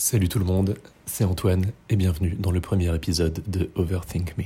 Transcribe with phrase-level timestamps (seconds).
[0.00, 4.44] Salut tout le monde, c'est Antoine et bienvenue dans le premier épisode de Overthink Me.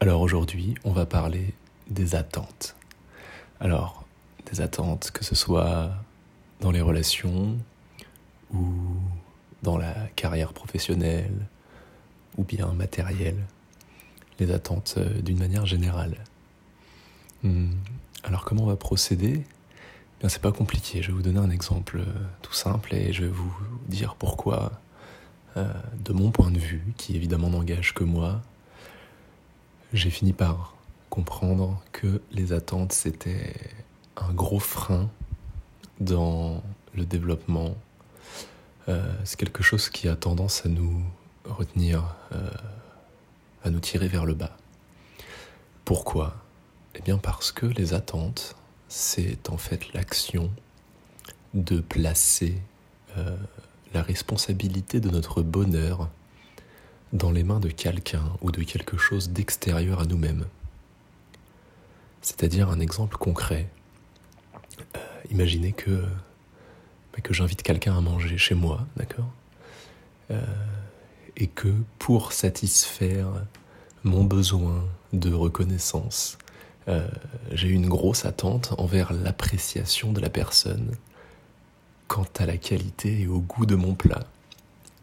[0.00, 1.52] Alors aujourd'hui, on va parler
[1.90, 2.74] des attentes.
[3.60, 4.06] Alors,
[4.50, 5.90] des attentes, que ce soit
[6.62, 7.58] dans les relations
[8.54, 8.64] ou
[9.62, 11.46] dans la carrière professionnelle
[12.38, 13.44] ou bien matérielle,
[14.40, 16.16] les attentes euh, d'une manière générale.
[17.42, 17.72] Hmm,
[18.22, 19.44] alors comment on va procéder?
[20.26, 21.02] C'est pas compliqué.
[21.02, 22.04] Je vais vous donner un exemple euh,
[22.40, 23.52] tout simple et je vais vous
[23.88, 24.72] dire pourquoi,
[25.56, 25.72] euh,
[26.04, 28.40] de mon point de vue, qui évidemment n'engage que moi,
[29.92, 30.74] j'ai fini par
[31.10, 33.54] comprendre que les attentes c'était
[34.16, 35.08] un gros frein
[36.00, 36.62] dans
[36.94, 37.76] le développement.
[38.88, 41.02] Euh, c'est quelque chose qui a tendance à nous
[41.44, 42.16] retenir,
[43.62, 44.56] à nous tirer vers le bas.
[45.84, 46.34] Pourquoi?
[46.94, 48.56] Eh bien parce que les attentes,
[48.88, 50.50] c'est en fait l'action
[51.54, 52.60] de placer
[53.16, 53.36] euh,
[53.94, 56.08] la responsabilité de notre bonheur
[57.12, 60.46] dans les mains de quelqu'un ou de quelque chose d'extérieur à nous-mêmes.
[62.20, 63.68] C'est-à-dire un exemple concret.
[64.96, 64.98] Euh,
[65.30, 66.02] imaginez que,
[67.12, 69.30] bah, que j'invite quelqu'un à manger chez moi, d'accord?
[70.30, 70.42] Euh,
[71.36, 73.28] Et que pour satisfaire
[74.04, 76.38] mon besoin de reconnaissance,
[76.88, 77.08] euh,
[77.50, 80.96] j'ai une grosse attente envers l'appréciation de la personne
[82.08, 84.24] quant à la qualité et au goût de mon plat.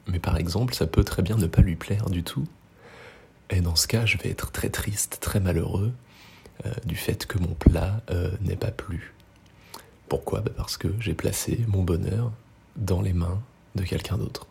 [0.07, 2.47] Mais par exemple, ça peut très bien ne pas lui plaire du tout.
[3.49, 5.93] Et dans ce cas, je vais être très triste, très malheureux
[6.65, 9.13] euh, du fait que mon plat euh, n'ait pas plu.
[10.09, 10.41] Pourquoi?
[10.41, 12.31] Bah Parce que j'ai placé mon bonheur
[12.75, 13.41] dans les mains
[13.75, 14.47] de quelqu'un d'autre.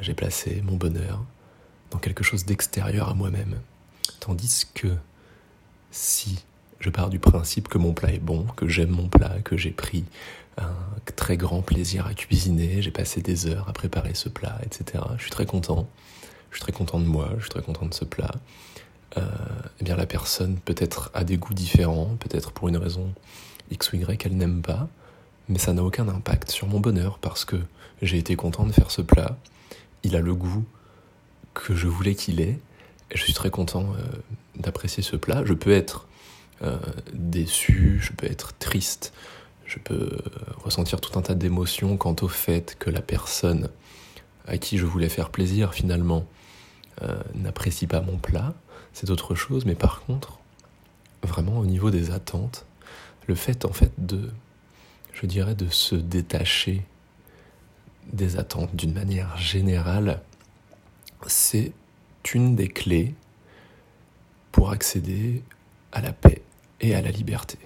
[0.00, 1.24] j'ai placé mon bonheur
[1.90, 3.60] dans quelque chose d'extérieur à moi-même.
[4.20, 4.88] Tandis que
[5.90, 6.44] si
[6.82, 9.70] je pars du principe que mon plat est bon, que j'aime mon plat, que j'ai
[9.70, 10.04] pris
[10.58, 10.74] un
[11.16, 15.04] très grand plaisir à cuisiner, j'ai passé des heures à préparer ce plat, etc.
[15.16, 15.88] Je suis très content,
[16.50, 18.32] je suis très content de moi, je suis très content de ce plat.
[19.16, 19.22] Euh,
[19.80, 23.14] eh bien la personne peut-être a des goûts différents, peut-être pour une raison
[23.70, 24.88] X ou Y qu'elle n'aime pas,
[25.48, 27.56] mais ça n'a aucun impact sur mon bonheur parce que
[28.00, 29.36] j'ai été content de faire ce plat,
[30.02, 30.64] il a le goût
[31.54, 32.58] que je voulais qu'il ait,
[33.10, 34.02] et je suis très content euh,
[34.56, 35.44] d'apprécier ce plat.
[35.44, 36.08] Je peux être
[36.62, 36.78] euh,
[37.12, 39.12] déçu, je peux être triste,
[39.66, 40.18] je peux
[40.56, 43.68] ressentir tout un tas d'émotions quant au fait que la personne
[44.46, 46.26] à qui je voulais faire plaisir finalement
[47.02, 48.54] euh, n'apprécie pas mon plat.
[48.92, 50.38] C'est autre chose, mais par contre,
[51.22, 52.66] vraiment au niveau des attentes,
[53.26, 54.30] le fait en fait de,
[55.14, 56.84] je dirais, de se détacher
[58.12, 60.20] des attentes d'une manière générale,
[61.26, 61.72] c'est
[62.34, 63.14] une des clés
[64.50, 65.42] pour accéder
[65.92, 66.42] à la paix
[66.82, 67.58] et à la liberté.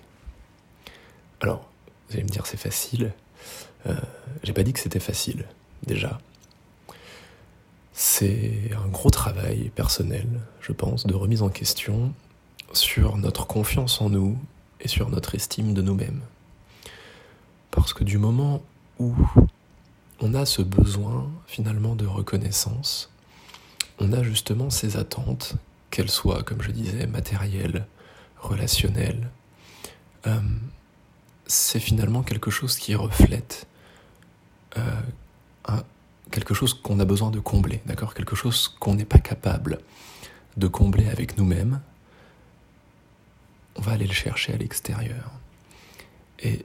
[1.41, 1.69] Alors,
[2.09, 3.12] vous allez me dire c'est facile.
[3.87, 3.94] Euh,
[4.43, 5.44] J'ai pas dit que c'était facile,
[5.87, 6.21] déjà.
[7.93, 10.28] C'est un gros travail personnel,
[10.60, 12.12] je pense, de remise en question
[12.72, 14.38] sur notre confiance en nous
[14.81, 16.21] et sur notre estime de nous-mêmes.
[17.71, 18.62] Parce que du moment
[18.99, 19.15] où
[20.21, 23.10] on a ce besoin finalement de reconnaissance,
[23.99, 25.55] on a justement ces attentes,
[25.91, 27.87] qu'elles soient, comme je disais, matérielles,
[28.46, 29.30] relationnelles.
[30.26, 30.40] Euh,
[31.46, 33.66] c'est finalement quelque chose qui reflète
[34.76, 34.80] euh,
[36.30, 38.12] quelque chose qu'on a besoin de combler, d'accord?
[38.12, 39.78] Quelque chose qu'on n'est pas capable
[40.56, 41.80] de combler avec nous-mêmes.
[43.76, 45.30] On va aller le chercher à l'extérieur.
[46.40, 46.64] Et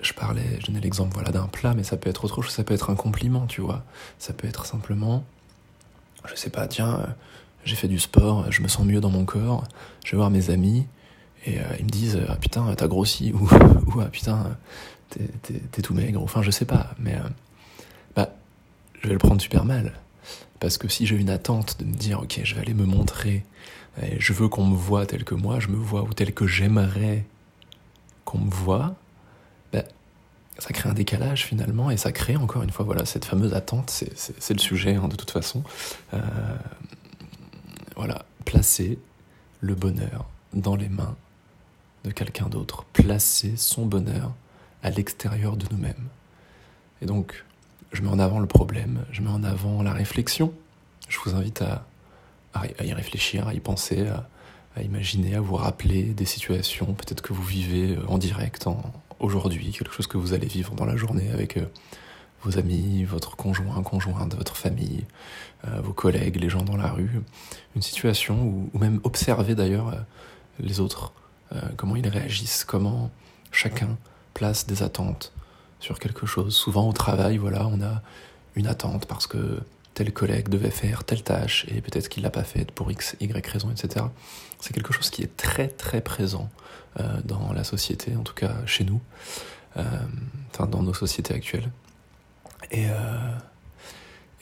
[0.00, 2.64] je parlais, je donnais l'exemple voilà, d'un plat, mais ça peut être autre chose, ça
[2.64, 3.84] peut être un compliment, tu vois?
[4.18, 5.24] Ça peut être simplement
[6.28, 7.14] je sais pas, tiens,
[7.64, 9.64] j'ai fait du sport, je me sens mieux dans mon corps,
[10.04, 10.86] je vais voir mes amis,
[11.46, 13.48] et euh, ils me disent, ah putain, t'as grossi, ou,
[14.00, 14.56] ah putain,
[15.10, 17.28] t'es tout maigre, enfin je sais pas, mais euh,
[18.14, 18.30] bah,
[19.00, 19.92] je vais le prendre super mal.
[20.60, 23.44] Parce que si j'ai une attente de me dire, ok, je vais aller me montrer,
[24.18, 27.24] je veux qu'on me voit tel que moi, je me vois, ou tel que j'aimerais
[28.26, 28.94] qu'on me voit,
[30.60, 31.90] ça crée un décalage finalement.
[31.90, 35.16] Et ça crée encore une fois voilà cette fameuse attente, c'est le sujet hein, de
[35.16, 35.62] toute façon.
[36.14, 36.20] Euh,
[37.96, 38.98] voilà, placer
[39.60, 41.16] le bonheur dans les mains
[42.04, 44.32] de quelqu'un d'autre, placer son bonheur
[44.82, 46.08] à l'extérieur de nous-mêmes.
[47.02, 47.44] Et donc,
[47.92, 50.52] je mets en avant le problème, je mets en avant la réflexion.
[51.08, 51.84] Je vous invite à,
[52.84, 54.06] y réfléchir, à y penser,
[54.76, 58.66] à, imaginer, à vous rappeler des situations peut-être que vous vivez en direct,
[59.18, 61.66] aujourd'hui, quelque chose que vous allez vivre dans la journée avec euh,
[62.42, 65.04] vos amis, votre conjoint, conjointe, votre famille,
[65.66, 67.20] euh, vos collègues, les gens dans la rue,
[67.76, 70.00] une situation ou, même observer d'ailleurs euh,
[70.58, 71.12] les autres,
[71.76, 73.10] comment ils réagissent, comment
[73.50, 73.96] chacun
[74.34, 75.32] place des attentes
[75.80, 76.54] sur quelque chose.
[76.54, 78.02] Souvent au travail, voilà, on a
[78.54, 79.60] une attente parce que
[79.94, 83.46] tel collègue devait faire telle tâche et peut-être qu'il l'a pas faite pour x, y
[83.46, 84.06] raison, etc.
[84.60, 86.48] C'est quelque chose qui est très très présent
[86.98, 89.00] euh, dans la société, en tout cas chez nous,
[89.76, 89.82] euh,
[90.52, 91.70] enfin dans nos sociétés actuelles.
[92.72, 93.34] Euh,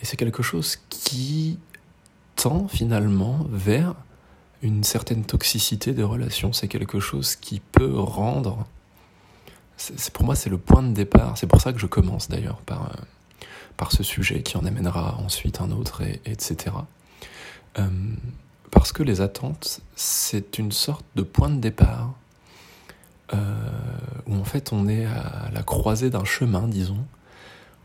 [0.01, 1.59] et c'est quelque chose qui
[2.37, 3.95] tend finalement vers
[4.63, 6.53] une certaine toxicité des relations.
[6.53, 8.67] C'est quelque chose qui peut rendre.
[9.77, 11.39] C'est, pour moi, c'est le point de départ.
[11.39, 12.91] C'est pour ça que je commence d'ailleurs par
[13.79, 16.75] par ce sujet qui en amènera ensuite un autre, et, etc.
[17.79, 17.89] Euh,
[18.71, 22.13] parce que les attentes, c'est une sorte de point de départ
[23.33, 23.39] euh,
[24.27, 27.05] où en fait on est à la croisée d'un chemin, disons,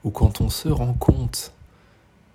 [0.03, 1.53] où quand on se rend compte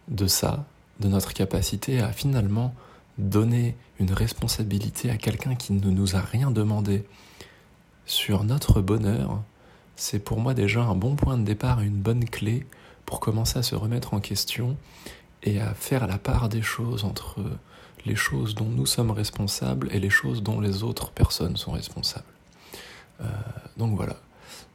[0.07, 0.65] de ça,
[1.01, 2.75] de notre capacité à finalement
[3.19, 7.05] donner une responsabilité à quelqu'un qui ne nous a rien demandé
[8.07, 9.43] sur notre bonheur,
[9.97, 12.67] c'est pour moi déjà un bon point de départ, une bonne clé
[13.05, 14.77] pour commencer à se remettre en question
[15.43, 17.41] et à faire la part des choses entre
[18.07, 22.25] les choses dont nous sommes responsables et les choses dont les autres personnes sont responsables.
[23.21, 23.25] Euh,
[23.77, 24.17] donc voilà.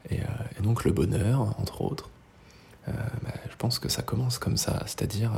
[0.09, 2.09] Et, euh, donc le bonheur, entre autres,
[2.87, 2.91] euh,
[3.23, 5.31] bah, je pense que ça commence comme ça, c'est-à-dire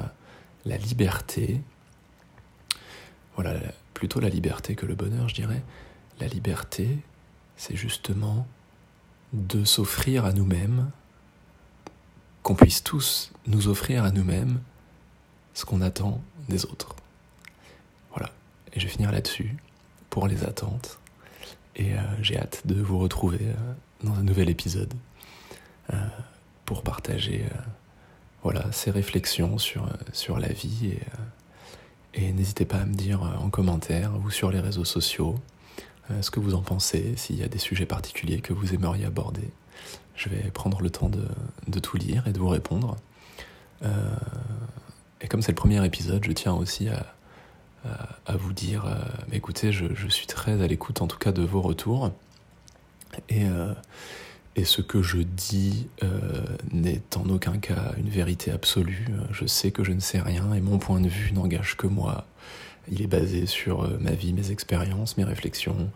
[0.66, 1.62] la liberté.
[3.36, 3.54] Voilà,
[3.94, 5.62] plutôt la liberté que le bonheur, je dirais.
[6.20, 7.00] La liberté,
[7.58, 8.48] c'est justement
[9.34, 10.90] de s'offrir à nous-mêmes
[12.44, 14.62] qu'on puisse tous nous offrir à nous-mêmes
[15.54, 16.96] ce qu'on attend des autres.
[18.12, 18.32] Voilà,
[18.74, 19.58] et je vais finir là-dessus
[20.10, 21.00] pour les attentes.
[21.76, 23.74] Et euh, j'ai hâte de vous retrouver euh,
[24.04, 24.94] dans un nouvel épisode
[25.94, 26.08] euh,
[26.66, 27.46] pour partager
[28.44, 30.94] voilà, ces réflexions sur, sur la vie.
[30.94, 31.00] Et,
[32.16, 35.36] et n'hésitez pas à me dire en commentaire ou sur les réseaux sociaux
[36.22, 39.50] ce que vous en pensez, s'il y a des sujets particuliers que vous aimeriez aborder.
[40.16, 42.96] Je vais prendre le temps de, tout lire et de vous répondre.
[43.84, 44.16] Euh,
[45.22, 47.06] et comme c'est le premier épisode, je tiens aussi à,
[48.26, 48.96] à, vous dire, euh,
[49.32, 52.12] écoutez, je, suis très à l'écoute en tout cas de vos retours.
[53.30, 53.74] Et, euh,
[54.56, 55.88] et ce que je dis
[56.72, 59.08] n'est en aucun cas une vérité absolue.
[59.32, 62.26] Je sais que je ne sais rien et mon point de vue n'engage que moi.
[62.92, 65.90] Il est basé sur euh, ma vie, mes expériences, mes réflexions,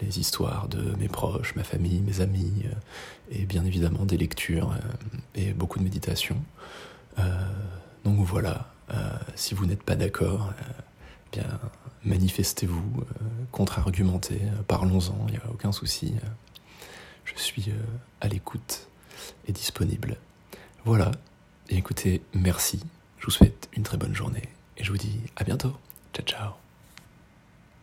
[0.00, 2.74] les histoires de mes proches, ma famille, mes amis, euh,
[3.32, 6.36] et bien évidemment des lectures euh, et beaucoup de méditation.
[8.04, 8.70] donc voilà,
[9.34, 10.52] si vous n'êtes pas d'accord,
[11.32, 11.46] bien
[12.04, 13.04] manifestez-vous,
[13.50, 16.12] contre-argumentez, parlons-en, il n'y a aucun souci.
[17.26, 17.70] Je suis
[18.20, 18.88] à l'écoute
[19.46, 20.16] et disponible.
[20.84, 21.10] Voilà,
[21.68, 22.80] et écoutez, merci,
[23.18, 25.72] je vous souhaite une très bonne journée et je vous dis à bientôt.
[26.14, 26.65] Ciao, ciao.